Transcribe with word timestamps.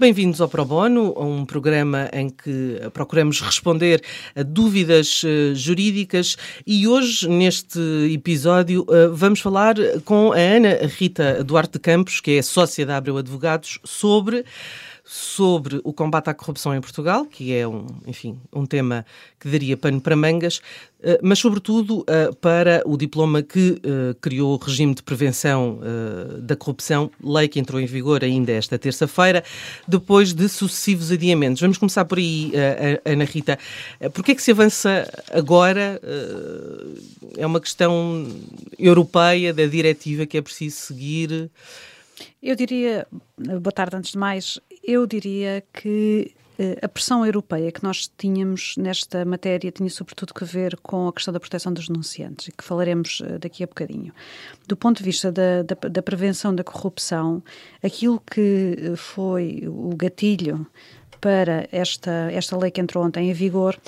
Bem-vindos 0.00 0.40
ao 0.40 0.48
Pro 0.48 0.64
Bono, 0.64 1.12
um 1.14 1.44
programa 1.44 2.08
em 2.10 2.30
que 2.30 2.80
procuramos 2.94 3.38
responder 3.42 4.02
a 4.34 4.42
dúvidas 4.42 5.22
uh, 5.22 5.54
jurídicas. 5.54 6.38
E 6.66 6.88
hoje, 6.88 7.28
neste 7.28 7.78
episódio, 8.10 8.80
uh, 8.88 9.14
vamos 9.14 9.40
falar 9.40 9.74
com 10.06 10.32
a 10.32 10.38
Ana 10.38 10.86
Rita 10.86 11.44
Duarte 11.44 11.78
Campos, 11.78 12.18
que 12.18 12.38
é 12.38 12.40
sócia 12.40 12.86
da 12.86 12.96
Abreu 12.96 13.18
Advogados, 13.18 13.78
sobre 13.84 14.42
sobre 15.12 15.80
o 15.82 15.92
combate 15.92 16.30
à 16.30 16.34
corrupção 16.34 16.72
em 16.72 16.80
Portugal, 16.80 17.26
que 17.26 17.52
é 17.52 17.66
um, 17.66 17.84
enfim, 18.06 18.38
um 18.52 18.64
tema 18.64 19.04
que 19.40 19.48
daria 19.48 19.76
pano 19.76 20.00
para 20.00 20.14
mangas, 20.14 20.62
eh, 21.02 21.18
mas 21.20 21.40
sobretudo 21.40 22.04
eh, 22.06 22.30
para 22.40 22.80
o 22.86 22.96
diploma 22.96 23.42
que 23.42 23.82
eh, 23.82 24.14
criou 24.20 24.54
o 24.54 24.56
regime 24.56 24.94
de 24.94 25.02
prevenção 25.02 25.80
da 26.38 26.54
corrupção, 26.54 27.10
lei 27.20 27.48
que 27.48 27.58
entrou 27.58 27.80
em 27.80 27.86
vigor 27.86 28.22
ainda 28.22 28.52
esta 28.52 28.78
terça-feira, 28.78 29.42
depois 29.88 30.32
de 30.32 30.48
sucessivos 30.48 31.10
adiamentos. 31.10 31.60
Vamos 31.60 31.76
começar 31.76 32.04
por 32.04 32.18
aí, 32.18 32.52
Ana 33.04 33.24
Rita. 33.24 33.58
Porquê 34.14 34.32
é 34.32 34.34
que 34.36 34.42
se 34.42 34.52
avança 34.52 35.10
agora? 35.32 36.00
É 37.36 37.44
uma 37.44 37.60
questão 37.60 38.28
europeia 38.78 39.52
da 39.52 39.66
diretiva 39.66 40.24
que 40.24 40.38
é 40.38 40.42
preciso 40.42 40.76
seguir? 40.76 41.50
Eu 42.42 42.54
diria, 42.54 43.06
boa 43.38 43.72
tarde 43.72 43.96
antes 43.96 44.12
de 44.12 44.18
mais, 44.18 44.58
eu 44.82 45.06
diria 45.06 45.62
que 45.72 46.34
eh, 46.58 46.78
a 46.82 46.88
pressão 46.88 47.24
europeia 47.24 47.72
que 47.72 47.82
nós 47.82 48.10
tínhamos 48.18 48.74
nesta 48.76 49.24
matéria 49.24 49.72
tinha 49.72 49.88
sobretudo 49.88 50.34
que 50.34 50.44
ver 50.44 50.76
com 50.82 51.08
a 51.08 51.12
questão 51.12 51.32
da 51.32 51.40
proteção 51.40 51.72
dos 51.72 51.88
denunciantes, 51.88 52.48
e 52.48 52.52
que 52.52 52.62
falaremos 52.62 53.22
eh, 53.24 53.38
daqui 53.38 53.64
a 53.64 53.66
bocadinho. 53.66 54.12
Do 54.68 54.76
ponto 54.76 54.98
de 54.98 55.04
vista 55.04 55.32
da, 55.32 55.62
da, 55.62 55.88
da 55.88 56.02
prevenção 56.02 56.54
da 56.54 56.62
corrupção, 56.62 57.42
aquilo 57.82 58.20
que 58.30 58.76
eh, 58.78 58.96
foi 58.96 59.62
o 59.66 59.96
gatilho 59.96 60.66
para 61.18 61.66
esta, 61.72 62.28
esta 62.30 62.58
lei 62.58 62.70
que 62.70 62.80
entrou 62.80 63.04
ontem 63.04 63.30
em 63.30 63.32
vigor 63.32 63.78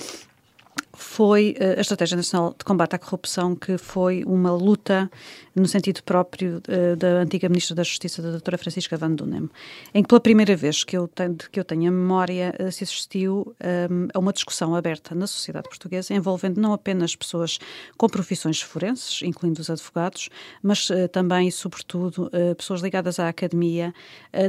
foi 1.02 1.56
uh, 1.60 1.78
a 1.78 1.80
Estratégia 1.80 2.16
Nacional 2.16 2.54
de 2.56 2.64
Combate 2.64 2.94
à 2.94 2.98
Corrupção, 2.98 3.56
que 3.56 3.76
foi 3.76 4.22
uma 4.24 4.52
luta 4.52 5.10
no 5.54 5.66
sentido 5.66 6.02
próprio 6.02 6.62
uh, 6.68 6.96
da 6.96 7.08
antiga 7.18 7.48
Ministra 7.48 7.74
da 7.74 7.82
Justiça, 7.82 8.22
da 8.22 8.30
doutora 8.30 8.56
Francisca 8.56 8.96
Van 8.96 9.10
Dunem, 9.10 9.50
em 9.92 10.02
que 10.02 10.08
pela 10.08 10.20
primeira 10.20 10.56
vez 10.56 10.84
que 10.84 10.96
eu 10.96 11.08
tenho, 11.08 11.36
que 11.36 11.58
eu 11.58 11.64
tenho 11.64 11.88
a 11.88 11.92
memória 11.92 12.54
uh, 12.58 12.70
se 12.70 12.84
assistiu 12.84 13.54
um, 13.90 14.08
a 14.14 14.18
uma 14.18 14.32
discussão 14.32 14.74
aberta 14.74 15.14
na 15.14 15.26
sociedade 15.26 15.68
portuguesa, 15.68 16.14
envolvendo 16.14 16.60
não 16.60 16.72
apenas 16.72 17.16
pessoas 17.16 17.58
com 17.98 18.08
profissões 18.08 18.62
forenses, 18.62 19.20
incluindo 19.22 19.60
os 19.60 19.68
advogados, 19.68 20.28
mas 20.62 20.88
também 21.10 21.48
e 21.48 21.52
sobretudo 21.52 22.30
pessoas 22.56 22.80
ligadas 22.80 23.18
à 23.18 23.28
academia, 23.28 23.92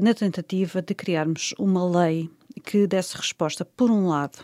na 0.01 0.13
tentativa 0.13 0.81
de 0.81 0.93
criarmos 0.93 1.53
uma 1.57 1.85
lei 1.85 2.29
que 2.61 2.87
desse 2.87 3.15
resposta, 3.15 3.65
por 3.65 3.89
um 3.89 4.07
lado, 4.07 4.39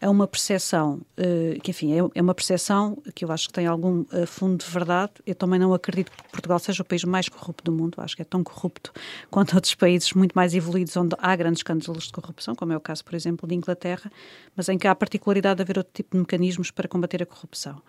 a 0.00 0.10
uma 0.10 0.26
percepção, 0.26 1.00
uh, 1.18 1.60
que 1.62 1.70
enfim, 1.70 1.92
é, 1.92 1.98
é, 2.14 2.22
uma 2.22 2.34
percepção 2.34 2.98
que 3.14 3.24
eu 3.24 3.32
acho 3.32 3.48
que 3.48 3.54
tem 3.54 3.66
algum 3.66 4.02
uh, 4.02 4.26
fundo 4.26 4.62
de 4.62 4.70
verdade. 4.70 5.12
Eu 5.26 5.34
também 5.34 5.58
não 5.58 5.72
acredito 5.72 6.12
que 6.12 6.30
Portugal 6.30 6.58
seja 6.58 6.82
o 6.82 6.84
país 6.84 7.02
mais 7.04 7.28
corrupto 7.28 7.64
do 7.64 7.72
mundo. 7.72 7.94
Acho 7.98 8.14
que 8.14 8.22
é 8.22 8.24
tão 8.24 8.44
corrupto 8.44 8.92
quanto 9.30 9.54
outros 9.54 9.74
países 9.74 10.12
muito 10.12 10.32
mais 10.34 10.54
evoluídos, 10.54 10.94
onde 10.96 11.16
há 11.18 11.34
grandes 11.34 11.60
escândalos 11.60 12.04
de 12.04 12.12
corrupção, 12.12 12.54
como 12.54 12.72
é 12.72 12.76
o 12.76 12.80
caso, 12.80 13.04
por 13.04 13.14
exemplo, 13.14 13.48
de 13.48 13.54
Inglaterra, 13.54 14.10
mas 14.54 14.68
em 14.68 14.76
que 14.76 14.86
há 14.86 14.90
a 14.90 14.94
particularidade 14.94 15.56
de 15.56 15.62
haver 15.62 15.78
outro 15.78 15.92
tipo 15.94 16.10
de 16.14 16.20
mecanismos 16.20 16.70
para 16.70 16.86
combater 16.86 17.22
a 17.22 17.26
corrupção. 17.26 17.80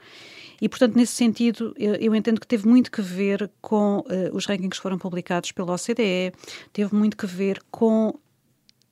E, 0.61 0.67
portanto, 0.67 0.95
nesse 0.95 1.13
sentido, 1.13 1.73
eu, 1.77 1.95
eu 1.95 2.15
entendo 2.15 2.39
que 2.39 2.47
teve 2.47 2.67
muito 2.67 2.89
que 2.91 3.01
ver 3.01 3.51
com 3.61 3.99
uh, 3.99 4.03
os 4.35 4.45
rankings 4.45 4.77
que 4.77 4.81
foram 4.81 4.97
publicados 4.97 5.51
pela 5.51 5.73
OCDE, 5.73 6.33
teve 6.73 6.95
muito 6.95 7.15
que 7.15 7.27
ver 7.27 7.61
com 7.69 8.17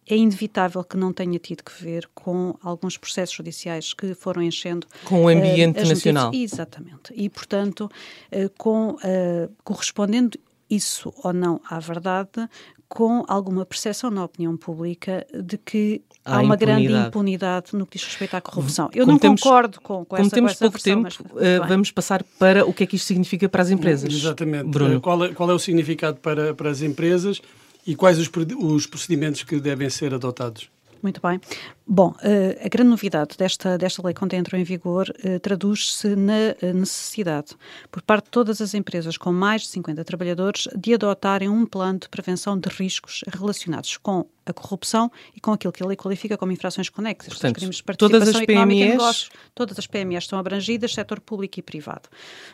é 0.08 0.16
inevitável 0.16 0.84
que 0.84 0.96
não 0.96 1.12
tenha 1.12 1.40
tido 1.40 1.64
que 1.64 1.72
ver 1.84 2.08
com 2.14 2.56
alguns 2.62 2.98
processos 2.98 3.36
judiciais 3.36 3.94
que 3.94 4.14
foram 4.14 4.42
enchendo 4.42 4.88
com 5.04 5.24
o 5.24 5.28
ambiente 5.28 5.82
uh, 5.82 5.88
nacional. 5.88 6.32
Exatamente. 6.34 7.14
E, 7.16 7.30
portanto, 7.30 7.90
uh, 8.32 8.50
com, 8.58 8.92
uh, 8.92 9.52
correspondendo 9.64 10.38
isso 10.70 11.14
ou 11.24 11.34
não 11.34 11.62
à 11.70 11.80
verdade, 11.80 12.48
com 12.88 13.24
alguma 13.28 13.66
percepção 13.66 14.12
na 14.12 14.24
opinião 14.24 14.56
pública 14.56 15.26
de 15.34 15.58
que 15.58 16.04
há, 16.24 16.38
há 16.38 16.42
uma 16.42 16.56
grande 16.56 16.92
impunidade 16.92 17.76
no 17.76 17.86
que 17.86 17.98
diz 17.98 18.06
respeito 18.06 18.36
à 18.36 18.42
corrupção. 18.42 18.90
Eu 18.94 19.06
como 19.06 19.14
não 19.14 19.20
temos, 19.20 19.42
concordo 19.42 19.82
com, 19.82 20.06
com 20.06 20.16
como 20.16 20.22
essa 20.22 20.36
temos 20.36 20.54
pouco 20.54 20.82
tempo, 20.82 21.08
uh, 21.32 21.68
vamos 21.68 21.92
passar 21.92 22.24
para 22.38 22.66
o 22.66 22.74
que 22.74 22.84
é 22.84 22.88
que 22.88 22.96
isto 22.96 23.06
significa 23.06 23.50
para 23.50 23.64
as 23.64 23.70
empresas. 23.70 24.14
Exatamente. 24.14 24.66
Bruno. 24.66 25.02
Qual 25.02 25.26
é, 25.26 25.34
qual 25.34 25.50
é 25.50 25.54
o 25.54 25.60
significado 25.60 26.20
para, 26.20 26.54
para 26.54 26.70
as 26.70 26.82
empresas? 26.82 27.42
E 27.86 27.96
quais 27.96 28.18
os, 28.18 28.30
os 28.58 28.88
procedimentos 28.88 29.44
que 29.44 29.60
devem 29.60 29.90
ser 29.90 30.14
adotados? 30.14 30.70
Muito 31.06 31.22
bem. 31.22 31.40
Bom, 31.86 32.16
eh, 32.24 32.60
a 32.66 32.68
grande 32.68 32.90
novidade 32.90 33.38
desta, 33.38 33.78
desta 33.78 34.02
lei, 34.04 34.12
quando 34.12 34.34
entrou 34.34 34.60
em 34.60 34.64
vigor, 34.64 35.14
eh, 35.24 35.38
traduz-se 35.38 36.16
na 36.16 36.56
eh, 36.60 36.74
necessidade, 36.74 37.56
por 37.92 38.02
parte 38.02 38.26
de 38.26 38.32
todas 38.32 38.60
as 38.60 38.74
empresas 38.74 39.16
com 39.16 39.32
mais 39.32 39.62
de 39.62 39.68
50 39.68 40.04
trabalhadores, 40.04 40.68
de 40.76 40.96
adotarem 40.96 41.48
um 41.48 41.64
plano 41.64 42.00
de 42.00 42.10
prevenção 42.10 42.58
de 42.58 42.70
riscos 42.70 43.24
relacionados 43.28 43.98
com 43.98 44.26
a 44.46 44.54
corrupção 44.54 45.12
e 45.36 45.40
com 45.40 45.52
aquilo 45.52 45.74
que 45.74 45.84
a 45.84 45.88
lei 45.88 45.96
qualifica 45.96 46.38
como 46.38 46.52
infrações 46.52 46.90
conexas, 46.90 47.34
Portanto, 47.34 47.56
crimes 47.56 47.78
de 47.78 47.98
todas 47.98 48.28
as 48.28 48.46
PMEs... 48.46 48.90
negócios, 48.92 49.30
todas 49.54 49.80
as 49.80 49.88
PMEs 49.88 50.24
estão 50.24 50.38
abrangidas, 50.38 50.94
setor 50.94 51.20
público 51.20 51.60
e 51.60 51.64
privado. 51.64 52.10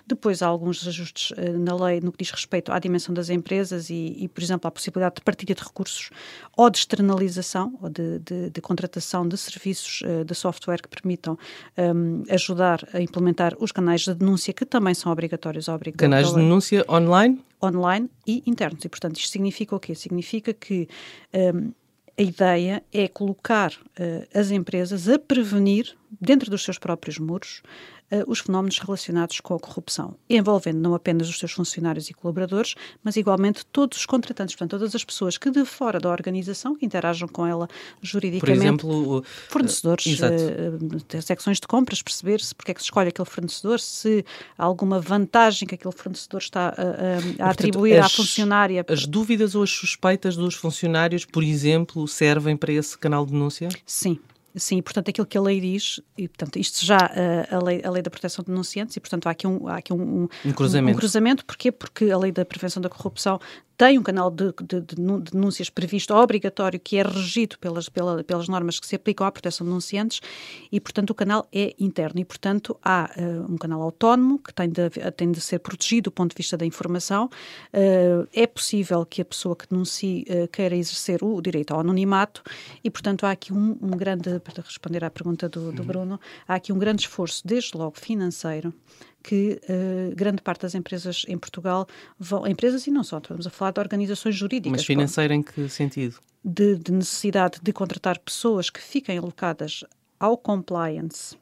Depois 0.08 0.42
há 0.42 0.48
alguns 0.48 0.88
ajustes 0.88 1.32
uh, 1.32 1.60
na 1.60 1.76
lei 1.76 2.00
no 2.00 2.12
que 2.12 2.24
diz 2.24 2.32
respeito 2.32 2.72
à 2.72 2.80
dimensão 2.80 3.14
das 3.14 3.30
empresas 3.30 3.90
e, 3.90 4.16
e, 4.18 4.28
por 4.28 4.42
exemplo, 4.42 4.68
à 4.68 4.72
possibilidade 4.72 5.16
de 5.16 5.22
partilha 5.22 5.54
de 5.54 5.62
recursos 5.62 6.10
ou 6.56 6.70
de 6.70 6.78
externalização 6.78 7.78
ou 7.82 7.90
de, 7.90 8.20
de, 8.20 8.50
de 8.50 8.62
contratação 8.62 9.28
de 9.28 9.38
serviços 9.38 10.02
uh, 10.02 10.24
de 10.24 10.34
software 10.34 10.82
que 10.82 10.90
permitam 10.90 11.38
um, 11.78 12.24
ajudar 12.30 12.88
a 12.94 13.02
implementar 13.02 13.56
os 13.60 13.72
canais 13.72 14.02
de 14.02 14.14
denúncia 14.14 14.54
que 14.54 14.66
também 14.66 14.94
são 14.94 15.12
obrigatórios. 15.12 15.68
obrigatórios 15.68 16.10
canais 16.10 16.30
de 16.30 16.36
denúncia 16.36 16.86
online? 16.90 17.44
Online 17.64 18.10
e 18.26 18.42
internos. 18.48 18.84
E, 18.84 18.90
portanto, 18.90 19.18
isto 19.18 19.32
significa 19.32 19.76
o 19.76 19.80
quê? 19.80 19.94
Significa 19.94 20.54
que 20.54 20.88
um, 21.34 21.72
a 22.22 22.24
ideia 22.24 22.84
é 22.94 23.08
colocar 23.08 23.72
uh, 23.72 24.28
as 24.40 24.52
empresas 24.52 25.10
a 25.10 25.18
prevenir, 25.18 25.98
dentro 26.20 26.52
dos 26.52 26.64
seus 26.64 26.78
próprios 26.78 27.18
muros, 27.18 27.64
os 28.28 28.40
fenómenos 28.40 28.80
relacionados 28.80 29.40
com 29.40 29.56
a 29.56 29.60
corrupção, 29.60 30.16
envolvendo 30.30 30.80
não 30.80 30.94
apenas 30.94 31.30
os 31.30 31.38
seus 31.38 31.52
funcionários 31.52 32.10
e 32.10 32.14
colaboradores, 32.14 32.76
mas 33.04 33.16
igualmente 33.16 33.66
todos 33.66 33.98
os 34.00 34.06
contratantes, 34.06 34.56
portanto, 34.56 34.72
todas 34.72 34.96
as 34.96 35.04
pessoas 35.04 35.38
que 35.38 35.50
de 35.50 35.66
fora 35.66 36.00
da 36.00 36.10
organização, 36.10 36.76
que 36.76 36.86
interajam 36.86 37.28
com 37.28 37.46
ela 37.46 37.68
juridicamente, 38.02 38.58
Por 38.58 38.64
exemplo, 38.64 39.26
fornecedores, 39.50 40.20
uh, 40.20 41.22
secções 41.22 41.60
de 41.60 41.68
compras, 41.68 42.02
perceber 42.02 42.42
se 42.42 42.54
porque 42.54 42.72
é 42.72 42.74
que 42.74 42.82
se 42.82 42.86
escolhe 42.86 43.10
aquele 43.10 43.28
fornecedor, 43.28 43.80
se 43.80 44.26
há 44.58 44.64
alguma 44.64 45.00
vantagem 45.00 45.68
que 45.68 45.76
aquele 45.76 45.94
fornecedor 45.94 46.42
está 46.42 46.70
a, 46.70 47.44
a, 47.44 47.48
a 47.48 47.52
atribuir 47.52 48.00
as, 48.00 48.06
à 48.06 48.10
funcionária. 48.10 48.86
As 48.88 49.06
dúvidas 49.06 49.56
ou 49.56 49.64
as 49.64 49.70
suspeitas 49.70 50.36
dos 50.36 50.56
funcionários, 50.56 51.26
por 51.26 51.44
exemplo, 51.44 52.08
servem 52.08 52.58
para 52.58 52.74
esse 52.74 52.98
canal 52.98 53.26
de 53.26 53.32
denúncia? 53.32 53.70
Sim, 53.86 54.20
Sim, 54.56 54.82
portanto, 54.82 55.10
aquilo 55.10 55.26
que 55.26 55.38
a 55.38 55.42
lei 55.42 55.62
diz, 55.62 56.02
e 56.18 56.28
portanto, 56.28 56.58
isto 56.58 56.86
já 56.86 56.98
uh, 56.98 57.56
a, 57.56 57.64
lei, 57.64 57.82
a 57.84 57.90
lei 57.90 58.02
da 58.02 58.10
proteção 58.10 58.44
de 58.44 58.52
denunciantes, 58.52 58.96
e 58.96 59.00
portanto 59.00 59.28
há 59.28 59.32
aqui 59.32 59.48
um, 59.48 59.68
há 59.68 59.78
aqui 59.78 59.94
um, 59.94 60.24
um, 60.24 60.28
um 60.46 60.52
cruzamento. 60.52 60.98
Um, 60.98 61.00
cruzamento, 61.00 61.46
porquê? 61.46 61.72
Porque 61.72 62.12
a 62.12 62.18
lei 62.18 62.32
da 62.32 62.44
prevenção 62.44 62.82
da 62.82 62.90
corrupção 62.90 63.40
tem 63.82 63.98
um 63.98 64.04
canal 64.04 64.30
de, 64.30 64.54
de, 64.62 64.80
de, 64.80 64.96
denúncias 65.32 65.68
previsto 65.68 66.14
obrigatório 66.14 66.80
que 66.80 66.98
é 66.98 67.02
regido 67.02 67.58
pelas, 67.58 67.90
pela, 67.90 68.24
pelas 68.24 68.48
normas 68.48 68.80
que 68.80 68.86
se 68.86 68.96
aplicam 68.96 69.26
à 69.26 69.32
proteção 69.32 69.66
de 69.66 69.72
denunciantes 69.72 70.22
e, 70.72 70.80
portanto, 70.80 71.10
o 71.10 71.16
canal 71.16 71.48
é 71.52 71.74
interno 71.80 72.20
e, 72.20 72.24
portanto, 72.24 72.78
há 72.84 73.10
uh, 73.18 73.52
um 73.52 73.58
canal 73.58 73.82
autónomo 73.82 74.38
que 74.38 74.54
tem 74.54 74.70
de, 74.70 74.88
tem 75.18 75.32
de 75.32 75.42
ser 75.42 75.58
protegido 75.58 76.12
do 76.12 76.12
ponto 76.12 76.30
de 76.30 76.38
vista 76.38 76.56
da 76.56 76.64
informação. 76.64 77.26
Uh, 77.74 78.28
é 78.32 78.46
possível 78.46 79.04
que 79.04 79.20
a 79.20 79.26
pessoa 79.26 79.56
que 79.56 79.68
denuncie 79.68 80.28
uh, 80.30 80.48
queira 80.50 80.76
exercer 80.76 81.24
o 81.24 81.42
direito 81.42 81.74
ao 81.74 81.80
anonimato 81.80 82.44
e, 82.84 82.90
portanto, 82.92 83.26
há 83.26 83.32
aqui 83.32 83.52
um, 83.52 83.80
um 83.82 83.98
grande, 83.98 84.40
para 84.42 84.62
responder 84.62 85.04
à 85.04 85.10
pergunta 85.10 85.50
do, 85.50 85.72
do 85.72 85.82
uhum. 85.82 85.88
Bruno, 85.88 86.20
há 86.48 86.54
aqui 86.54 86.72
um 86.72 86.78
grande 86.78 87.02
esforço, 87.02 87.42
desde 87.44 87.76
logo 87.76 87.98
financeiro, 88.00 88.72
que 89.24 89.60
uh, 89.64 90.16
grande 90.16 90.42
parte 90.42 90.62
das 90.62 90.76
empresas 90.76 91.26
em 91.28 91.38
Portugal 91.38 91.88
vão, 92.18 92.46
empresas 92.48 92.88
e 92.88 92.92
não 92.92 93.04
só, 93.04 93.18
estamos 93.18 93.48
a 93.48 93.50
falar 93.50 93.72
de 93.72 93.80
organizações 93.80 94.36
jurídicas. 94.36 94.80
Mas 94.80 94.86
financeira 94.86 95.34
em 95.34 95.42
que 95.42 95.68
sentido? 95.70 96.18
De, 96.44 96.76
de, 96.76 96.92
necessidade 96.92 97.60
de 97.62 97.72
contratar 97.72 98.18
pessoas 98.20 98.70
que 98.70 98.82
fiquem 98.82 99.18
alocadas 99.18 99.84
ao 100.20 100.38
compliance 100.38 101.38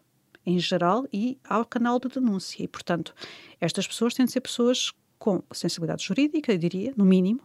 em 0.45 0.59
geral 0.59 1.05
e 1.11 1.37
ao 1.47 1.65
canal 1.65 1.99
de 1.99 2.09
denúncia. 2.09 2.63
E, 2.63 2.67
portanto, 2.67 3.13
estas 3.61 3.87
pessoas 3.87 4.13
têm 4.13 4.25
de 4.25 4.31
ser 4.31 4.41
pessoas 4.41 4.91
com 5.17 5.43
sensibilidade 5.51 6.03
jurídica, 6.03 6.51
eu 6.51 6.57
diria, 6.57 6.93
no 6.95 7.05
mínimo, 7.05 7.41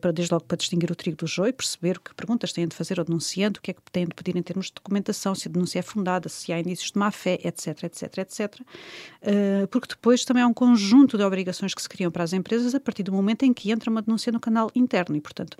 para 0.00 0.10
desde 0.10 0.32
logo 0.32 0.44
para 0.44 0.56
distinguir 0.56 0.90
o 0.90 0.94
trigo 0.94 1.16
do 1.16 1.26
joio, 1.26 1.52
perceber 1.52 2.00
que 2.00 2.14
perguntas 2.14 2.52
têm 2.52 2.66
de 2.66 2.74
fazer 2.74 2.98
ao 2.98 3.04
denunciante, 3.04 3.58
o 3.58 3.62
que 3.62 3.70
é 3.70 3.74
que 3.74 3.80
têm 3.92 4.04
de 4.04 4.14
pedir 4.14 4.36
em 4.36 4.42
termos 4.42 4.66
de 4.66 4.72
documentação, 4.74 5.34
se 5.34 5.48
a 5.48 5.50
denúncia 5.50 5.78
é 5.78 5.82
fundada, 5.82 6.28
se 6.28 6.52
há 6.52 6.58
indícios 6.58 6.90
de 6.90 6.98
má-fé, 6.98 7.38
etc, 7.44 7.84
etc, 7.84 8.18
etc. 8.18 8.60
Uh, 8.60 9.66
porque 9.68 9.88
depois 9.88 10.24
também 10.24 10.42
há 10.42 10.46
um 10.46 10.54
conjunto 10.54 11.16
de 11.16 11.22
obrigações 11.22 11.74
que 11.74 11.82
se 11.82 11.88
criam 11.88 12.10
para 12.10 12.24
as 12.24 12.32
empresas 12.32 12.74
a 12.74 12.80
partir 12.80 13.02
do 13.02 13.12
momento 13.12 13.44
em 13.44 13.52
que 13.52 13.70
entra 13.70 13.90
uma 13.90 14.02
denúncia 14.02 14.32
no 14.32 14.40
canal 14.40 14.70
interno 14.74 15.16
e, 15.16 15.20
portanto, 15.20 15.56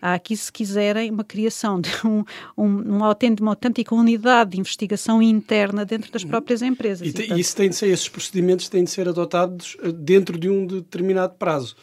há 0.00 0.14
aqui, 0.14 0.36
se 0.36 0.50
quiserem, 0.52 1.10
uma 1.10 1.24
criação 1.24 1.80
de 1.80 1.90
um, 2.04 2.24
um, 2.56 2.96
uma, 2.96 3.06
autêntica 3.06 3.94
unidade 3.94 4.52
de 4.52 4.60
investigação 4.60 5.22
interna 5.22 5.84
dentro 5.84 6.10
das 6.10 6.24
próprias 6.24 6.62
empresas. 6.62 7.06
E, 7.06 7.10
e, 7.10 7.12
portanto, 7.12 7.38
isso 7.38 7.56
tem 7.56 7.70
de 7.70 7.76
ser, 7.76 7.88
esses 7.88 8.08
procedimentos 8.08 8.68
têm 8.68 8.84
de 8.84 8.90
ser 8.90 9.08
adotados 9.08 9.76
eh, 9.82 9.92
dentro 9.92 10.38
de 10.38 10.48
um 10.48 10.66
determinado 10.66 11.34
prazo. 11.34 11.76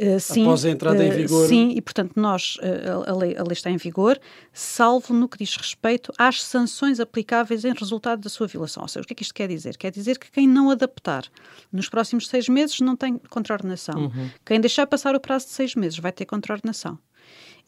Uh, 0.00 0.20
sim, 0.20 0.42
após 0.42 0.64
a 0.64 0.70
entrada 0.70 1.00
uh, 1.00 1.02
em 1.02 1.10
vigor. 1.10 1.48
Sim, 1.48 1.72
e 1.74 1.80
portanto 1.80 2.12
nós, 2.14 2.56
uh, 2.56 3.10
a, 3.10 3.16
lei, 3.16 3.36
a 3.36 3.42
lei 3.42 3.52
está 3.52 3.68
em 3.68 3.76
vigor, 3.76 4.18
salvo 4.52 5.12
no 5.12 5.28
que 5.28 5.38
diz 5.38 5.56
respeito 5.56 6.12
às 6.16 6.40
sanções 6.42 7.00
aplicáveis 7.00 7.64
em 7.64 7.72
resultado 7.72 8.20
da 8.20 8.28
sua 8.28 8.46
violação. 8.46 8.82
Ou 8.84 8.88
seja, 8.88 9.02
o 9.02 9.06
que 9.06 9.12
é 9.12 9.16
que 9.16 9.22
isto 9.22 9.34
quer 9.34 9.48
dizer? 9.48 9.76
Quer 9.76 9.90
dizer 9.90 10.18
que 10.18 10.30
quem 10.30 10.46
não 10.46 10.70
adaptar 10.70 11.24
nos 11.72 11.88
próximos 11.88 12.28
seis 12.28 12.48
meses 12.48 12.80
não 12.80 12.94
tem 12.94 13.18
contraordenação. 13.28 14.04
Uhum. 14.04 14.30
Quem 14.46 14.60
deixar 14.60 14.86
passar 14.86 15.16
o 15.16 15.20
prazo 15.20 15.46
de 15.46 15.52
seis 15.52 15.74
meses 15.74 15.98
vai 15.98 16.12
ter 16.12 16.26
contraordenação. 16.26 16.96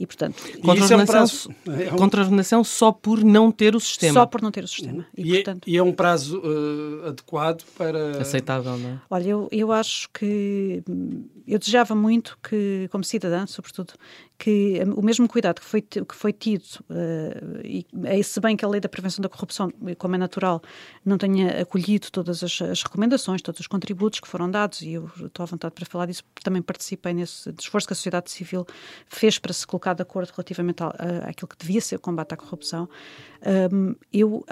E, 0.01 0.07
portanto, 0.07 0.43
contraordenação, 0.63 2.57
é, 2.57 2.59
é 2.59 2.63
um 2.63 2.65
só 2.65 2.91
por 2.91 3.23
não 3.23 3.53
ter 3.53 3.77
o 3.77 3.81
sistema. 3.81 4.15
Só 4.15 4.25
por 4.25 4.41
não 4.41 4.51
ter 4.51 4.65
o 4.65 4.69
sistema. 4.69 5.07
E, 5.15 5.23
e, 5.23 5.33
é- 5.33 5.35
portanto, 5.35 5.69
é, 5.69 5.71
e 5.71 5.77
é, 5.77 5.83
um 5.83 5.93
prazo 5.93 6.41
uh, 6.41 7.09
adequado 7.09 7.65
para... 7.77 8.19
Aceitável, 8.19 8.79
não 8.79 8.89
é? 8.89 9.01
Olha, 9.11 9.29
eu, 9.29 9.49
eu 9.53 9.71
acho 9.71 10.09
que... 10.09 10.83
Eu 11.47 11.59
desejava 11.59 11.95
muito 11.95 12.39
que, 12.43 12.89
como 12.91 13.05
cidadã, 13.05 13.47
sobretudo, 13.47 13.93
que 14.41 14.81
o 14.97 15.03
mesmo 15.03 15.29
cuidado 15.29 15.61
que 15.61 15.67
foi, 15.67 15.83
que 15.83 16.15
foi 16.15 16.33
tido, 16.33 16.65
uh, 16.89 17.61
e 17.63 18.25
se 18.25 18.41
bem 18.41 18.57
que 18.57 18.65
a 18.65 18.69
lei 18.69 18.81
da 18.81 18.89
prevenção 18.89 19.23
da 19.23 19.29
corrupção, 19.29 19.71
como 19.99 20.15
é 20.15 20.19
natural, 20.19 20.63
não 21.05 21.19
tenha 21.19 21.61
acolhido 21.61 22.11
todas 22.11 22.43
as, 22.43 22.63
as, 22.63 22.83
recomendações, 22.83 23.43
todos 23.43 23.61
os 23.61 23.67
contributos 23.67 24.19
que 24.19 24.27
foram 24.27 24.51
dados, 24.51 24.81
e 24.81 24.95
eu 24.95 25.11
estou 25.27 25.43
à 25.43 25.47
vontade 25.47 25.75
para 25.75 25.85
falar 25.85 26.07
disso, 26.07 26.25
também 26.43 26.63
participei 26.63 27.13
nesse 27.13 27.53
esforço 27.61 27.87
que 27.87 27.93
a 27.93 27.97
sociedade 27.97 28.31
civil 28.31 28.67
fez 29.07 29.39
para 29.39 29.53
se 29.53 29.67
colocar 29.67 29.90
de 29.95 30.03
acordo 30.03 30.31
relativamente 30.31 30.83
àquilo 30.83 31.49
que 31.49 31.57
devia 31.57 31.81
ser 31.81 31.97
o 31.97 32.01
combate 32.01 32.35
à 32.35 32.37
corrupção. 32.37 32.89
Eu 34.13 34.37
uh, 34.37 34.45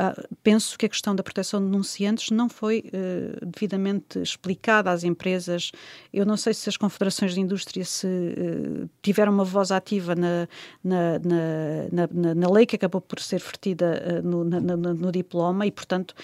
penso 0.42 0.78
que 0.78 0.86
a 0.86 0.88
questão 0.88 1.14
da 1.14 1.22
proteção 1.22 1.60
de 1.60 1.66
denunciantes 1.66 2.30
não 2.30 2.48
foi 2.48 2.84
uh, 2.86 3.46
devidamente 3.46 4.18
explicada 4.18 4.90
às 4.90 5.04
empresas. 5.04 5.72
Eu 6.12 6.24
não 6.24 6.36
sei 6.36 6.54
se 6.54 6.68
as 6.68 6.76
confederações 6.76 7.34
de 7.34 7.40
indústria 7.40 7.84
se 7.84 8.06
uh, 8.06 8.88
tiveram 9.02 9.32
uma 9.32 9.44
voz 9.44 9.70
ativa 9.70 10.14
na, 10.14 10.48
na, 10.82 11.18
na, 11.18 12.08
na, 12.10 12.34
na 12.34 12.50
lei 12.50 12.64
que 12.64 12.76
acabou 12.76 13.00
por 13.00 13.20
ser 13.20 13.40
vertida 13.40 14.22
no, 14.22 14.44
no 14.44 15.12
diploma 15.12 15.66
e, 15.66 15.70
portanto, 15.70 16.14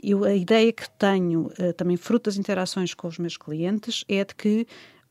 eu, 0.00 0.22
a 0.22 0.34
ideia 0.34 0.72
que 0.72 0.88
tenho, 0.90 1.50
também 1.76 1.96
fruto 1.96 2.30
das 2.30 2.36
interações 2.36 2.94
com 2.94 3.08
os 3.08 3.18
meus 3.18 3.36
clientes, 3.36 4.04
é 4.08 4.24
de 4.24 4.34
que 4.34 4.66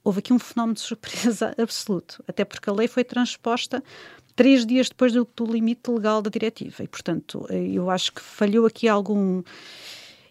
houve 0.08 0.20
aqui 0.20 0.32
um 0.32 0.40
fenómeno 0.40 0.76
de 0.76 0.82
surpresa 0.82 1.54
absoluto, 1.60 2.24
até 2.28 2.46
porque 2.46 2.70
a 2.70 2.74
lei 2.74 2.88
foi 2.88 3.04
transposta 3.04 3.84
três 4.36 4.66
dias 4.66 4.88
depois 4.88 5.12
do, 5.12 5.28
do 5.36 5.46
limite 5.46 5.92
legal 5.92 6.22
da 6.22 6.30
diretiva. 6.30 6.84
E, 6.84 6.88
portanto, 6.88 7.46
eu 7.50 7.90
acho 7.90 8.14
que 8.14 8.22
falhou 8.22 8.66
aqui 8.66 8.88
algum 8.88 9.44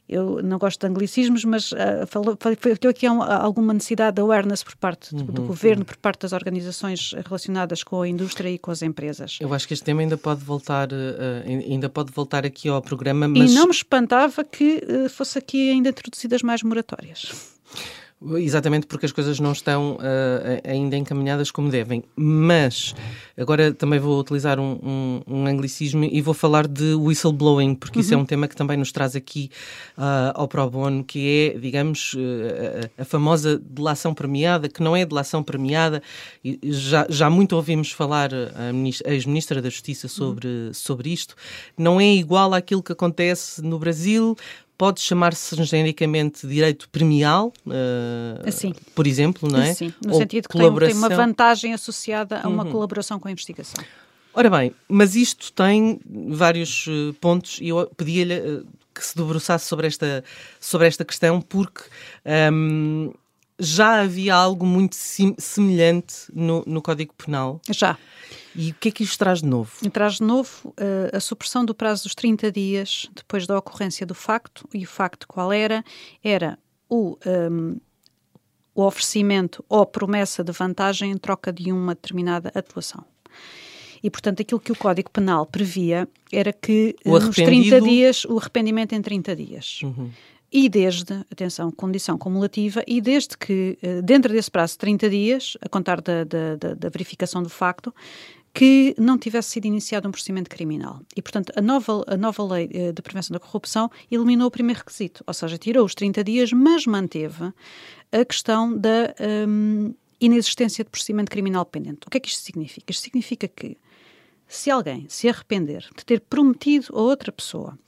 eu 0.08 0.40
não 0.40 0.56
gosto 0.56 0.81
de 0.81 0.87
anglicismos, 0.87 1.44
mas 1.44 1.73
uh, 1.73 2.06
falou, 2.06 2.38
falou 2.40 2.90
aqui 2.90 3.06
alguma 3.06 3.75
necessidade 3.75 4.14
de 4.14 4.23
awareness 4.23 4.62
por 4.62 4.76
parte 4.76 5.12
do, 5.12 5.25
do 5.25 5.43
uhum, 5.43 5.49
governo, 5.49 5.81
uhum. 5.81 5.84
por 5.84 5.96
parte 5.96 6.20
das 6.20 6.32
organizações 6.32 7.12
relacionadas 7.25 7.82
com 7.82 8.02
a 8.02 8.08
indústria 8.08 8.49
e 8.49 8.56
com 8.56 8.70
as 8.70 8.82
empresas. 8.82 9.38
Eu 9.40 9.52
acho 9.52 9.67
que 9.67 9.75
este 9.75 9.84
tema 9.84 10.02
ainda 10.02 10.17
pode 10.17 10.44
voltar, 10.44 10.93
uh, 10.93 11.44
ainda 11.44 11.88
pode 11.88 12.12
voltar 12.12 12.46
aqui 12.46 12.69
ao 12.69 12.81
programa, 12.81 13.26
mas... 13.26 13.50
E 13.50 13.55
não 13.56 13.64
me 13.64 13.73
espantava 13.73 14.44
que 14.44 14.81
uh, 14.87 15.08
fosse 15.11 15.38
aqui 15.38 15.73
ainda 15.73 15.88
introduzidas 15.88 16.40
mais 16.40 16.62
moratórias. 16.62 17.56
Exatamente 18.39 18.87
porque 18.87 19.05
as 19.05 19.13
coisas 19.13 19.39
não 19.39 19.53
estão 19.53 19.97
uh, 19.97 20.69
ainda 20.69 20.97
encaminhadas 20.97 21.51
como 21.51 21.69
devem. 21.69 22.03
Mas 22.17 22.95
agora 23.37 23.75
também 23.75 23.99
vou 23.99 24.19
utilizar 24.19 24.59
um, 24.59 24.79
um, 24.83 25.23
um 25.27 25.47
anglicismo 25.47 26.03
e 26.03 26.23
vou 26.23 26.33
falar 26.33 26.67
de 26.67 26.95
whistleblowing, 26.95 27.75
porque 27.75 27.99
uhum. 27.99 28.01
isso 28.01 28.15
é 28.15 28.17
uhum. 28.17 28.23
um 28.23 28.27
tema 28.27 28.49
que 28.49 28.57
também 28.57 28.79
nos 28.79 28.91
traz 28.91 29.15
aqui 29.15 29.51
uh, 29.99 30.33
ao 30.35 30.49
Pro 30.49 30.69
Bono, 30.71 31.05
que 31.05 31.53
é, 31.55 31.59
digamos, 31.59 32.15
uh, 32.15 32.89
a, 32.97 33.03
a, 33.03 33.05
famosa 33.05 33.59
delação 33.59 34.15
premiada, 34.15 34.67
que 34.67 34.83
não 34.83 34.97
é 34.97 35.05
delação 35.05 35.43
premiada. 35.43 36.03
Já, 36.65 37.07
já 37.11 37.29
muito 37.29 37.55
ouvimos 37.55 37.93
falar 37.93 38.31
a 38.33 39.12
ex-ministra 39.12 39.61
da 39.61 39.69
Justiça 39.69 40.09
sobre, 40.09 40.49
uhum. 40.49 40.73
sobre 40.73 41.12
isto. 41.12 41.37
Não 41.77 42.01
é 42.01 42.15
igual 42.15 42.55
àquilo 42.55 42.83
que 42.83 42.93
acontece 42.93 43.61
no 43.61 43.79
Brasil 43.79 44.35
pode 44.78 45.00
chamar-se 45.00 45.62
genericamente 45.64 46.46
direito 46.46 46.88
premial, 46.90 47.52
uh, 47.67 48.75
por 48.94 49.06
exemplo, 49.06 49.50
não 49.50 49.61
é? 49.61 49.75
Sim, 49.75 49.93
no 50.05 50.12
Ou 50.12 50.19
sentido 50.19 50.49
que 50.49 50.52
colaboração... 50.52 51.00
tem, 51.00 51.08
tem, 51.08 51.17
uma 51.17 51.26
vantagem 51.26 51.73
associada 51.73 52.40
a 52.43 52.49
uma 52.49 52.64
uhum. 52.64 52.73
colaboração 52.73 53.19
com 53.19 53.28
a 53.28 53.31
investigação. 53.31 53.82
Ora 54.34 54.50
bem, 54.50 54.75
mas 54.87 55.17
isto 55.17 55.50
tem 55.52 55.99
vários 56.28 56.87
uh, 56.87 57.14
pontos 57.20 57.58
e 57.61 57.69
eu 57.69 57.90
pedia-lhe 57.96 58.38
uh, 58.38 58.67
que 58.94 59.05
se 59.05 59.17
debruçasse 59.17 59.67
sobre 59.67 59.87
esta, 59.87 60.23
sobre 60.61 60.87
esta 60.87 61.05
questão 61.05 61.40
porque 61.40 61.82
um, 62.52 63.12
já 63.58 64.00
havia 64.00 64.35
algo 64.35 64.67
muito 64.67 64.97
sim, 64.97 65.35
semelhante 65.38 66.14
no, 66.32 66.62
no 66.67 66.82
Código 66.82 67.14
Penal. 67.14 67.61
Já. 67.70 67.97
E 68.55 68.70
o 68.70 68.75
que 68.75 68.88
é 68.88 68.93
que 68.93 69.03
isto 69.03 69.19
traz 69.19 69.41
de 69.41 69.47
novo? 69.47 69.73
Traz 69.91 70.14
de 70.14 70.23
novo 70.23 70.69
uh, 70.69 71.17
a 71.17 71.20
supressão 71.20 71.64
do 71.64 71.75
prazo 71.75 72.05
dos 72.05 72.14
30 72.14 72.50
dias 72.53 73.08
depois 73.14 73.47
da 73.47 73.58
ocorrência 73.58 74.06
do 74.06 74.14
facto. 74.14 74.69
E 74.73 74.85
o 74.85 74.88
facto 74.88 75.26
qual 75.26 75.53
era? 75.53 75.85
Era 76.23 76.58
o, 76.88 77.19
um, 77.26 77.31
ehm, 77.31 77.76
o 78.75 78.82
oferecimento 78.82 79.64
ou 79.69 79.82
a 79.82 79.87
promessa 79.87 80.44
de 80.44 80.52
vantagem 80.52 81.11
em 81.11 81.19
troca 81.19 81.52
de 81.52 81.73
uma 81.73 81.94
determinada 81.94 82.50
atuação. 82.55 83.05
E, 84.02 84.11
portanto, 84.11 84.41
aquilo 84.41 84.61
que 84.61 84.70
o 84.70 84.76
Código 84.76 85.11
Penal 85.11 85.47
previa 85.47 86.06
era 86.31 86.52
que 86.52 86.94
uh, 87.05 87.19
nos 87.19 87.35
30 87.35 87.81
dias, 87.81 88.25
o 88.26 88.38
arrependimento 88.38 88.93
em 88.94 89.02
30 89.02 89.35
dias. 89.35 89.81
Uhum 89.82 90.11
e 90.53 90.69
desde, 90.69 91.13
atenção, 91.31 91.71
condição 91.71 92.17
cumulativa, 92.17 92.83
e 92.87 93.01
desde 93.01 93.37
que, 93.37 93.79
eh, 93.83 94.01
dentro 94.03 94.33
desse 94.33 94.51
prazo 94.51 94.75
de 94.75 94.79
30 94.79 95.11
dias, 95.11 95.57
a 95.61 95.69
contar 95.69 96.01
da, 96.01 96.25
da, 96.25 96.75
da, 96.75 96.89
verificação 96.89 97.43
do 97.43 97.49
facto, 97.49 97.95
que 98.55 98.95
não 98.99 99.19
tivesse 99.19 99.50
sido 99.50 99.67
iniciado 99.67 100.09
um 100.09 100.11
procedimento 100.11 100.49
criminal. 100.49 101.00
E, 101.15 101.21
portanto, 101.21 101.53
a 101.55 101.61
nova, 101.61 102.05
a 102.07 102.17
nova 102.17 102.43
lei 102.55 102.71
eh, 102.73 102.93
de 102.93 103.03
prevenção 103.03 103.35
da 103.35 103.41
corrupção 103.41 103.91
eliminou 104.11 104.47
o 104.47 104.50
primeiro 104.50 104.79
requisito, 104.79 105.23
ou 105.26 105.35
seja, 105.35 105.59
tirou 105.59 105.85
os 105.85 105.95
30 105.95 106.25
dias, 106.25 106.53
mas 106.53 106.87
manteve 106.87 107.53
a 108.12 108.25
questão 108.25 108.76
da 108.76 109.15
um, 109.47 109.95
inexistência 110.21 110.85
de 110.85 110.91
procedimento 110.91 111.31
criminal 111.31 111.67
pendente. 111.67 112.07
O 112.07 112.11
que 112.11 112.17
é 112.17 112.21
que 112.21 112.29
isto 112.29 112.43
significa? 112.43 112.91
Isto 112.91 113.03
significa 113.03 113.47
que 113.47 113.76
se 114.47 114.71
alguém 114.71 115.07
se 115.09 115.29
arrepender 115.29 115.87
de 115.97 116.05
ter 116.05 116.21
prometido 116.21 116.87
a 116.95 117.00
outra 117.00 117.33
pessoa 117.33 117.79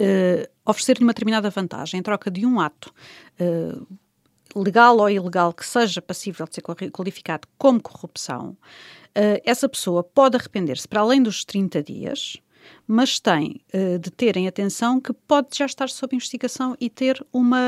uh, 0.00 0.48
oferecer-lhe 0.64 1.04
uma 1.04 1.12
determinada 1.12 1.50
vantagem 1.50 2.00
em 2.00 2.02
troca 2.02 2.30
de 2.30 2.44
um 2.44 2.60
ato 2.60 2.92
uh, 3.40 3.86
legal 4.54 4.98
ou 4.98 5.10
ilegal 5.10 5.52
que 5.52 5.66
seja 5.66 6.00
passível 6.00 6.46
de 6.46 6.54
ser 6.54 6.62
qualificado 6.62 7.46
como 7.56 7.80
corrupção, 7.80 8.50
uh, 8.50 9.40
essa 9.44 9.68
pessoa 9.68 10.02
pode 10.02 10.36
arrepender-se 10.36 10.86
para 10.86 11.00
além 11.00 11.22
dos 11.22 11.44
30 11.44 11.82
dias, 11.82 12.36
mas 12.86 13.18
tem 13.18 13.60
uh, 13.74 13.98
de 13.98 14.10
ter 14.10 14.36
em 14.36 14.46
atenção 14.48 15.00
que 15.00 15.12
pode 15.12 15.48
já 15.56 15.66
estar 15.66 15.88
sob 15.88 16.14
investigação 16.14 16.76
e 16.80 16.90
ter 16.90 17.24
uma, 17.32 17.58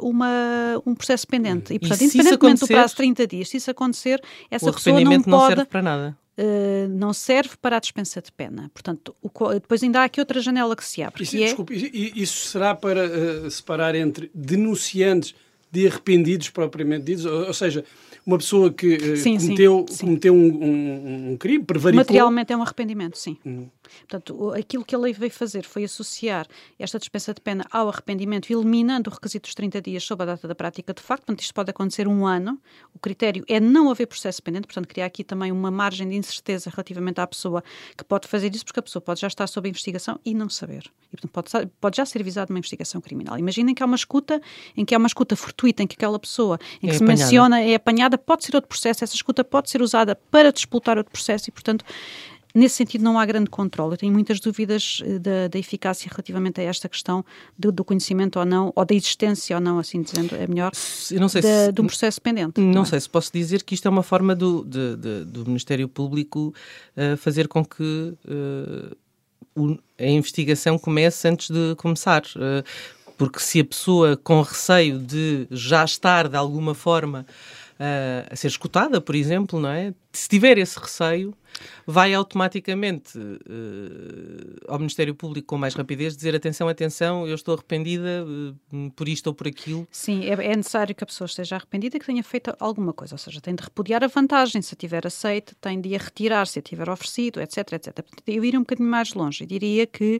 uma, 0.00 0.82
um 0.84 0.94
processo 0.94 1.26
pendente. 1.26 1.74
E, 1.74 1.78
portanto, 1.78 2.02
e 2.02 2.04
independentemente 2.04 2.60
do 2.60 2.66
prazo 2.66 2.92
de 2.92 2.96
30 2.96 3.26
dias, 3.26 3.48
se 3.48 3.56
isso 3.56 3.70
acontecer, 3.70 4.22
essa 4.50 4.72
pessoa 4.72 5.00
não 5.00 5.22
pode... 5.22 5.28
não 5.28 5.46
serve 5.46 5.64
para 5.66 5.82
nada. 5.82 6.18
Uh, 6.42 6.88
não 6.88 7.12
serve 7.12 7.50
para 7.60 7.76
a 7.76 7.80
dispensa 7.80 8.20
de 8.20 8.32
pena. 8.32 8.68
Portanto, 8.74 9.14
o, 9.22 9.30
depois 9.54 9.80
ainda 9.80 10.00
há 10.00 10.04
aqui 10.04 10.18
outra 10.18 10.40
janela 10.40 10.74
que 10.74 10.84
se 10.84 11.00
abre. 11.00 11.22
Isso, 11.22 11.36
é... 11.36 11.44
desculpe, 11.44 11.74
isso 12.16 12.48
será 12.48 12.74
para 12.74 13.06
uh, 13.06 13.50
separar 13.50 13.94
entre 13.94 14.28
denunciantes 14.34 15.36
de 15.70 15.86
arrependidos 15.86 16.50
propriamente 16.50 17.04
ditos, 17.04 17.24
ou, 17.24 17.46
ou 17.46 17.54
seja, 17.54 17.84
uma 18.26 18.38
pessoa 18.38 18.72
que 18.72 18.96
uh, 18.96 19.16
sim, 19.16 19.38
cometeu, 19.38 19.86
sim, 19.88 19.94
sim. 19.94 20.06
cometeu 20.06 20.34
um, 20.34 20.64
um, 20.64 21.32
um, 21.32 21.36
crime, 21.36 21.64
prevaricou... 21.64 22.04
Materialmente 22.04 22.52
é 22.52 22.56
um 22.56 22.62
arrependimento, 22.62 23.16
sim. 23.16 23.36
Hum. 23.46 23.68
Portanto, 24.00 24.52
aquilo 24.52 24.84
que 24.84 24.94
a 24.94 24.98
lei 24.98 25.12
veio 25.12 25.30
fazer 25.30 25.64
foi 25.64 25.84
associar 25.84 26.46
esta 26.78 26.98
dispensa 26.98 27.32
de 27.34 27.40
pena 27.40 27.64
ao 27.70 27.88
arrependimento, 27.88 28.52
eliminando 28.52 29.10
o 29.10 29.12
requisito 29.12 29.46
dos 29.46 29.54
30 29.54 29.80
dias 29.80 30.04
sob 30.04 30.22
a 30.22 30.26
data 30.26 30.46
da 30.48 30.54
prática 30.54 30.92
de 30.92 31.02
facto. 31.02 31.24
Portanto, 31.24 31.40
isto 31.40 31.54
pode 31.54 31.70
acontecer 31.70 32.08
um 32.08 32.26
ano. 32.26 32.60
O 32.94 32.98
critério 32.98 33.44
é 33.48 33.60
não 33.60 33.90
haver 33.90 34.06
processo 34.06 34.42
pendente, 34.42 34.66
portanto, 34.66 34.86
criar 34.88 35.06
aqui 35.06 35.24
também 35.24 35.52
uma 35.52 35.70
margem 35.70 36.08
de 36.08 36.16
incerteza 36.16 36.70
relativamente 36.70 37.20
à 37.20 37.26
pessoa 37.26 37.62
que 37.96 38.04
pode 38.04 38.28
fazer 38.28 38.54
isso, 38.54 38.64
porque 38.64 38.80
a 38.80 38.82
pessoa 38.82 39.00
pode 39.00 39.20
já 39.20 39.26
estar 39.26 39.46
sob 39.46 39.68
investigação 39.68 40.18
e 40.24 40.34
não 40.34 40.48
saber. 40.48 40.90
E, 41.12 41.16
portanto, 41.16 41.30
pode, 41.32 41.72
pode 41.80 41.96
já 41.96 42.06
ser 42.06 42.20
avisado 42.20 42.46
de 42.46 42.52
uma 42.52 42.58
investigação 42.58 43.00
criminal. 43.00 43.38
Imaginem 43.38 43.74
que 43.74 43.82
há 43.82 43.86
uma 43.86 43.96
escuta, 43.96 44.40
em 44.76 44.84
que 44.84 44.94
há 44.94 44.98
uma 44.98 45.06
escuta 45.06 45.36
fortuita, 45.36 45.82
em 45.82 45.86
que 45.86 45.94
aquela 45.94 46.18
pessoa, 46.18 46.58
em 46.82 46.88
que 46.88 46.94
é 46.94 46.98
se 46.98 47.02
apanhada. 47.02 47.22
menciona, 47.24 47.60
é 47.60 47.74
apanhada, 47.74 48.18
pode 48.18 48.44
ser 48.44 48.54
outro 48.54 48.68
processo, 48.68 49.04
essa 49.04 49.14
escuta 49.14 49.44
pode 49.44 49.70
ser 49.70 49.82
usada 49.82 50.14
para 50.30 50.52
disputar 50.52 50.96
outro 50.96 51.12
processo 51.12 51.48
e, 51.48 51.52
portanto, 51.52 51.84
Nesse 52.54 52.76
sentido, 52.76 53.02
não 53.02 53.18
há 53.18 53.24
grande 53.24 53.48
controle. 53.48 53.94
Eu 53.94 53.96
tenho 53.96 54.12
muitas 54.12 54.38
dúvidas 54.38 55.02
eh, 55.04 55.18
da, 55.18 55.48
da 55.48 55.58
eficácia 55.58 56.10
relativamente 56.10 56.60
a 56.60 56.64
esta 56.64 56.88
questão 56.88 57.24
do, 57.58 57.72
do, 57.72 57.82
conhecimento 57.84 58.38
ou 58.38 58.44
não, 58.44 58.72
ou 58.76 58.84
da 58.84 58.94
existência 58.94 59.56
ou 59.56 59.60
não, 59.60 59.78
assim 59.78 60.02
dizendo, 60.02 60.34
é 60.36 60.46
melhor, 60.46 60.70
Eu 61.10 61.20
não 61.20 61.28
sei 61.28 61.40
de, 61.40 61.48
se, 61.48 61.80
um 61.80 61.86
processo 61.86 62.20
pendente. 62.20 62.60
Não, 62.60 62.72
não 62.72 62.82
é? 62.82 62.84
sei 62.84 63.00
se 63.00 63.08
posso 63.08 63.32
dizer 63.32 63.62
que 63.62 63.74
isto 63.74 63.88
é 63.88 63.90
uma 63.90 64.02
forma 64.02 64.34
do, 64.34 64.64
de, 64.64 64.96
de, 64.96 65.24
do 65.24 65.46
Ministério 65.46 65.88
Público 65.88 66.54
uh, 66.96 67.16
fazer 67.16 67.48
com 67.48 67.64
que 67.64 68.14
uh, 68.26 68.96
o, 69.56 69.78
a 69.98 70.06
investigação 70.06 70.78
comece 70.78 71.26
antes 71.28 71.48
de 71.48 71.74
começar. 71.76 72.22
Uh, 72.36 72.62
porque 73.16 73.38
se 73.38 73.60
a 73.60 73.64
pessoa 73.64 74.16
com 74.16 74.42
receio 74.42 74.98
de 74.98 75.46
já 75.50 75.84
estar 75.84 76.28
de 76.28 76.36
alguma 76.36 76.74
forma 76.74 77.24
a 78.30 78.36
ser 78.36 78.46
escutada, 78.46 79.00
por 79.00 79.14
exemplo, 79.14 79.60
não 79.60 79.68
é? 79.68 79.92
Se 80.12 80.28
tiver 80.28 80.56
esse 80.56 80.78
receio, 80.78 81.34
vai 81.86 82.14
automaticamente 82.14 83.18
uh, 83.18 84.68
ao 84.68 84.78
Ministério 84.78 85.14
Público 85.14 85.48
com 85.48 85.58
mais 85.58 85.74
rapidez 85.74 86.16
dizer 86.16 86.34
atenção, 86.34 86.68
atenção, 86.68 87.26
eu 87.26 87.34
estou 87.34 87.54
arrependida 87.54 88.24
uh, 88.24 88.90
por 88.92 89.08
isto 89.08 89.26
ou 89.28 89.34
por 89.34 89.46
aquilo. 89.46 89.86
Sim, 89.90 90.24
é, 90.24 90.32
é, 90.32 90.56
necessário 90.56 90.94
que 90.94 91.04
a 91.04 91.06
pessoa 91.06 91.26
esteja 91.26 91.56
arrependida 91.56 91.98
que 91.98 92.06
tenha 92.06 92.22
feito 92.22 92.54
alguma 92.58 92.92
coisa, 92.92 93.14
ou 93.14 93.18
seja, 93.18 93.40
tem 93.40 93.54
de 93.54 93.62
repudiar 93.62 94.02
a 94.04 94.06
vantagem 94.06 94.62
se 94.62 94.74
a 94.74 94.76
tiver 94.76 95.06
aceito, 95.06 95.54
tem 95.60 95.80
de 95.80 95.94
a 95.94 95.98
retirar 95.98 96.46
se 96.46 96.58
a 96.58 96.62
tiver 96.62 96.88
oferecido, 96.88 97.40
etc, 97.40 97.72
etc. 97.72 97.98
Eu 98.26 98.44
iria 98.44 98.58
um 98.58 98.62
bocadinho 98.62 98.88
mais 98.88 99.14
longe 99.14 99.44
e 99.44 99.46
diria 99.46 99.86
que 99.86 100.16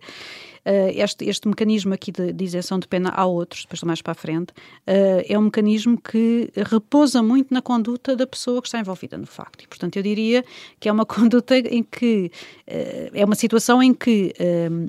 uh, 0.67 0.93
este, 0.95 1.25
este 1.29 1.49
mecanismo 1.49 1.95
aqui 1.95 2.12
de, 2.12 2.33
de, 2.33 2.45
isenção 2.45 2.79
de 2.79 2.89
pena 2.89 3.11
há 3.11 3.25
outros, 3.25 3.62
depois 3.62 3.83
mais 3.83 4.03
para 4.03 4.12
a 4.12 4.15
frente, 4.15 4.53
é 4.87 5.39
um 5.39 5.43
mecanismo 5.43 6.01
que 6.01 6.51
repousa 6.57 7.23
muito 7.23 7.53
na 7.53 7.62
conduta 7.62 8.15
da 8.17 8.27
pessoa 8.27 8.61
que 8.61 8.69
está 8.69 8.79
envolvida 8.79 9.17
no 9.17 9.27
facto. 9.27 9.62
E, 9.62 9.69
portanto, 9.69 9.97
eu 9.97 10.03
diria 10.03 10.45
que 10.79 10.89
é 10.89 10.93
uma 10.93 11.07
conduta 11.23 11.57
em 11.57 11.83
que 11.83 12.31
uh, 12.69 13.11
é 13.14 13.25
uma 13.25 13.35
situação 13.35 13.83
em 13.83 13.95
que 13.95 14.35
um, 14.71 14.87
eh, 14.87 14.88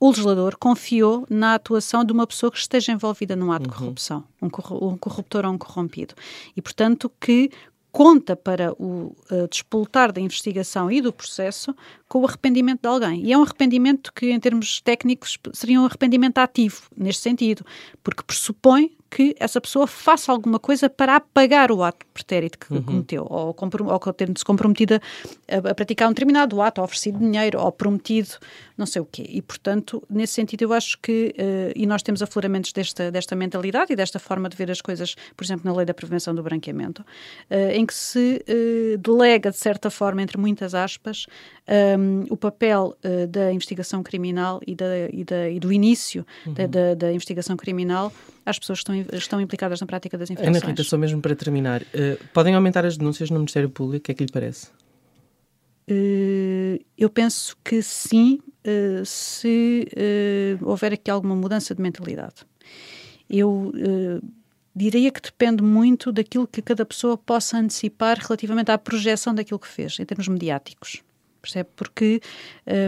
o 0.00 0.08
legislador 0.10 0.56
confiou 0.56 1.26
na 1.28 1.54
atuação 1.54 2.04
de 2.04 2.12
uma 2.12 2.26
pessoa 2.26 2.52
que 2.52 2.58
esteja 2.58 2.92
envolvida 2.92 3.34
num 3.34 3.50
ato 3.50 3.64
uhum. 3.64 3.70
de 3.70 3.76
corrupção, 3.76 4.24
um, 4.40 4.48
corruptor 4.96 5.44
ou 5.44 5.52
um 5.52 5.58
corrompido. 5.58 6.14
E, 6.56 6.62
portanto, 6.62 7.10
que 7.20 7.50
conta 7.90 8.36
para 8.36 8.72
o 8.74 9.16
uh, 9.30 9.48
despoltar 9.50 10.12
da 10.12 10.20
investigação 10.20 10.90
e 10.90 11.00
do 11.00 11.12
processo 11.12 11.74
com 12.06 12.20
o 12.20 12.26
arrependimento 12.26 12.82
de 12.82 12.88
alguém. 12.88 13.24
E 13.24 13.32
é 13.32 13.38
um 13.38 13.42
arrependimento 13.42 14.12
que, 14.12 14.30
em 14.30 14.38
termos 14.38 14.80
técnicos, 14.80 15.36
seria 15.52 15.80
um 15.80 15.84
arrependimento 15.84 16.38
ativo, 16.38 16.82
neste 16.96 17.22
sentido, 17.22 17.64
porque 18.02 18.22
pressupõe 18.22 18.92
que 19.10 19.34
essa 19.38 19.60
pessoa 19.60 19.86
faça 19.86 20.30
alguma 20.30 20.58
coisa 20.58 20.88
para 20.88 21.16
apagar 21.16 21.72
o 21.72 21.82
ato 21.82 22.04
pretérito 22.12 22.58
que 22.58 22.72
uhum. 22.72 22.82
cometeu, 22.82 23.26
ou, 23.28 23.56
ou 23.56 24.12
tendo-se 24.12 24.44
comprometido 24.44 24.94
a, 24.94 25.70
a, 25.70 25.74
praticar 25.74 26.08
um 26.08 26.12
determinado 26.12 26.60
ato, 26.60 26.80
ou 26.80 26.84
oferecido 26.84 27.18
dinheiro, 27.18 27.58
ou 27.60 27.72
prometido 27.72 28.30
não 28.78 28.86
sei 28.86 29.02
o 29.02 29.04
quê. 29.04 29.26
E, 29.28 29.42
portanto, 29.42 30.02
nesse 30.08 30.34
sentido, 30.34 30.62
eu 30.62 30.72
acho 30.72 30.98
que, 31.00 31.34
uh, 31.36 31.72
e 31.74 31.84
nós 31.84 32.00
temos 32.00 32.22
afloramentos 32.22 32.72
desta, 32.72 33.10
desta 33.10 33.34
mentalidade 33.34 33.92
e 33.92 33.96
desta 33.96 34.20
forma 34.20 34.48
de 34.48 34.56
ver 34.56 34.70
as 34.70 34.80
coisas, 34.80 35.16
por 35.36 35.44
exemplo, 35.44 35.68
na 35.68 35.76
lei 35.76 35.84
da 35.84 35.92
prevenção 35.92 36.32
do 36.32 36.42
branqueamento, 36.42 37.02
uh, 37.02 37.70
em 37.72 37.84
que 37.84 37.92
se 37.92 38.44
uh, 38.48 38.98
delega, 38.98 39.50
de 39.50 39.58
certa 39.58 39.90
forma, 39.90 40.22
entre 40.22 40.38
muitas 40.38 40.74
aspas, 40.74 41.26
um, 41.98 42.26
o 42.30 42.36
papel 42.36 42.96
da 43.28 43.52
investigação 43.52 44.02
criminal 44.02 44.60
e, 44.66 44.74
da, 44.74 44.86
e, 45.12 45.24
da, 45.24 45.50
e 45.50 45.60
do 45.60 45.72
início 45.72 46.24
uhum. 46.46 46.54
da, 46.54 46.66
da, 46.66 46.94
da 46.94 47.12
investigação 47.12 47.56
criminal 47.56 48.12
às 48.48 48.58
pessoas 48.58 48.82
que 48.82 48.90
estão, 48.90 49.18
estão 49.18 49.40
implicadas 49.40 49.80
na 49.80 49.86
prática 49.86 50.16
das 50.16 50.30
infrações. 50.30 50.56
Ana 50.56 50.66
Rita, 50.66 50.82
só 50.82 50.96
mesmo 50.96 51.20
para 51.20 51.34
terminar, 51.36 51.82
uh, 51.82 52.24
podem 52.32 52.54
aumentar 52.54 52.84
as 52.84 52.96
denúncias 52.96 53.30
no 53.30 53.36
Ministério 53.36 53.68
Público? 53.68 54.02
O 54.02 54.04
que 54.04 54.12
é 54.12 54.14
que 54.14 54.24
lhe 54.24 54.32
parece? 54.32 54.68
Uh, 55.90 56.84
eu 56.96 57.08
penso 57.08 57.56
que 57.64 57.82
sim, 57.82 58.40
uh, 58.66 59.04
se 59.04 59.86
houver 60.62 60.92
aqui 60.92 61.10
alguma 61.10 61.36
mudança 61.36 61.74
de 61.74 61.82
mentalidade. 61.82 62.46
Eu 63.28 63.72
diria 64.74 65.10
que 65.10 65.20
depende 65.20 65.62
muito 65.62 66.12
daquilo 66.12 66.46
que 66.46 66.62
cada 66.62 66.86
pessoa 66.86 67.18
possa 67.18 67.58
antecipar 67.58 68.18
relativamente 68.18 68.70
à 68.70 68.78
projeção 68.78 69.34
daquilo 69.34 69.58
que 69.58 69.68
fez, 69.68 69.98
em 69.98 70.04
termos 70.04 70.28
mediáticos. 70.28 71.02
Percebe? 71.42 71.68
Porque 71.76 72.20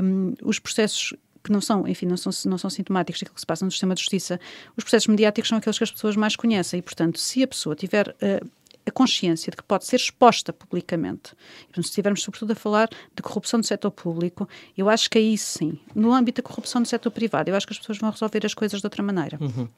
um, 0.03 0.35
os 0.43 0.59
processos 0.59 1.15
que 1.43 1.51
não 1.51 1.61
são, 1.61 1.87
enfim, 1.87 2.07
não 2.07 2.17
são, 2.17 2.33
não 2.47 2.59
são 2.59 2.71
sintomáticos 2.71 3.21
daquilo 3.21 3.35
que 3.35 3.41
se 3.41 3.47
passa 3.47 3.65
no 3.65 3.71
sistema 3.71 3.95
de 3.95 4.01
justiça, 4.01 4.39
os 4.77 4.85
processos 4.85 5.07
mediáticos 5.09 5.49
são 5.49 5.59
aqueles 5.59 5.79
que 5.79 5.85
as 5.85 5.91
pessoas 5.91 6.17
mais 6.17 6.37
conhecem 6.37 6.81
e, 6.81 6.83
portanto, 6.83 7.19
se 7.19 7.43
a 7.43 7.49
pessoa 7.49 7.75
tiver 7.75 8.09
uh, 8.09 8.51
a 8.87 8.91
consciência 8.91 9.51
de 9.51 9.57
que 9.57 9.63
pode 9.63 9.85
ser 9.85 9.97
exposta 9.97 10.53
publicamente, 10.53 11.35
portanto, 11.65 11.85
se 11.85 11.91
estivermos 11.91 12.23
sobretudo 12.23 12.53
a 12.53 12.55
falar 12.55 12.89
de 12.89 13.23
corrupção 13.23 13.61
do 13.61 13.67
setor 13.67 13.91
público, 13.91 14.49
eu 14.77 14.89
acho 14.89 15.09
que 15.11 15.19
aí 15.19 15.37
sim, 15.37 15.79
no 15.95 16.13
âmbito 16.13 16.43
da 16.43 16.49
corrupção 16.49 16.83
do 16.83 16.89
setor 16.89 17.11
privado, 17.11 17.51
eu 17.51 17.57
acho 17.57 17.67
que 17.67 17.73
as 17.73 17.79
pessoas 17.79 17.99
vão 17.99 18.11
resolver 18.11 18.45
as 18.45 18.55
coisas 18.55 18.81
de 18.81 18.87
outra 18.87 19.03
maneira. 19.03 19.39
Uhum. 19.41 19.69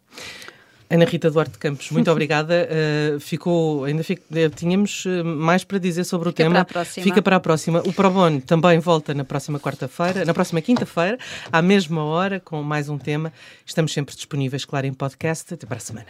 Ana 0.93 1.07
Rita 1.07 1.31
Duarte 1.31 1.59
Campos, 1.59 1.91
muito 1.91 2.11
obrigada. 2.13 2.69
Uh, 2.69 3.19
ficou, 3.19 3.85
ainda 3.85 4.05
fico, 4.05 4.23
uh, 4.31 4.51
tínhamos 4.51 5.07
uh, 5.07 5.25
mais 5.25 5.65
para 5.65 5.79
dizer 5.79 6.05
sobre 6.05 6.29
Fica 6.29 6.43
o 6.43 6.47
tema. 6.47 6.65
Para 6.67 6.85
Fica 6.85 7.23
para 7.23 7.37
a 7.37 7.41
próxima. 7.41 7.81
O 7.87 7.93
Pro 7.95 8.11
Bono 8.11 8.43
também 8.43 8.79
volta 8.79 9.15
na 9.15 9.25
próxima 9.25 9.59
quarta-feira, 9.59 10.25
na 10.27 10.35
próxima 10.35 10.61
quinta-feira, 10.61 11.19
à 11.51 11.63
mesma 11.63 12.05
hora, 12.05 12.41
com 12.41 12.63
mais 12.63 12.91
um 12.91 12.99
tema. 12.99 13.33
Estamos 13.65 13.93
sempre 13.93 14.15
disponíveis, 14.15 14.67
claro, 14.67 14.87
em 14.87 14.93
podcast. 14.93 15.55
Até 15.55 15.67
para 15.67 15.79
a 15.79 15.81
semana. 15.81 16.07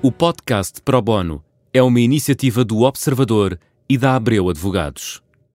O 0.00 0.12
podcast 0.12 0.80
Pro 0.82 1.00
Bono 1.02 1.42
é 1.74 1.82
uma 1.82 1.98
iniciativa 1.98 2.64
do 2.64 2.82
Observador 2.82 3.58
e 3.88 3.98
da 3.98 4.14
Abreu 4.14 4.48
Advogados. 4.48 5.23